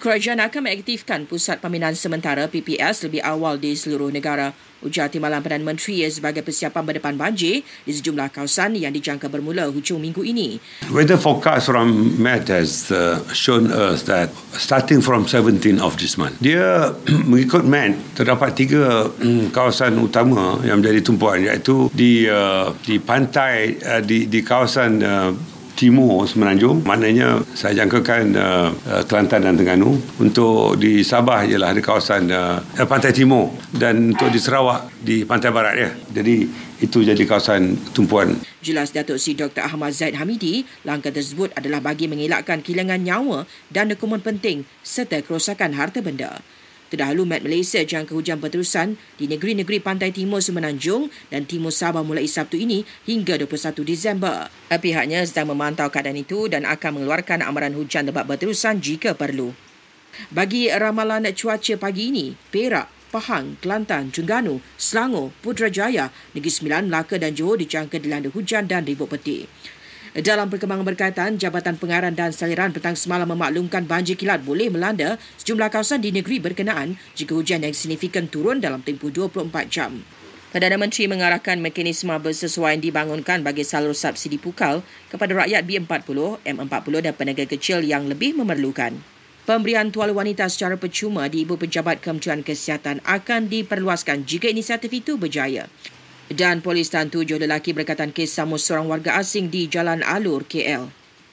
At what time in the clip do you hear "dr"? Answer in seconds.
39.32-39.64